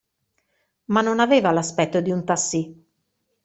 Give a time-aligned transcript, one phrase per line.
[0.85, 2.87] Ma non aveva l'aspetto di un tassì.